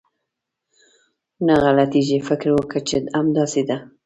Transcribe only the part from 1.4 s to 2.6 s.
نه غلطېږي، فکر